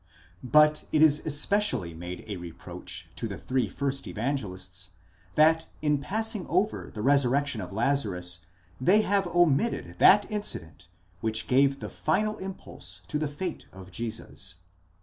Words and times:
—But 0.43 0.85
it 0.91 1.03
is 1.03 1.23
especially 1.27 1.93
made 1.93 2.23
a 2.25 2.37
reproach 2.37 3.07
to 3.15 3.27
three 3.37 3.69
first 3.69 4.07
Evangelists, 4.07 4.93
that 5.35 5.67
in 5.79 5.99
passing 5.99 6.47
over 6.47 6.89
the 6.91 7.03
resurrection 7.03 7.61
of 7.61 7.71
Lazarus, 7.71 8.39
they 8.81 9.01
have 9.03 9.27
omitted 9.27 9.99
that 9.99 10.25
incident 10.31 10.87
which 11.19 11.45
gave 11.45 11.81
the 11.81 11.89
final 11.89 12.39
impulse 12.39 13.01
to 13.09 13.19
the 13.19 13.27
fate 13.27 13.67
of 13.71 13.91
Jesus. 13.91 14.55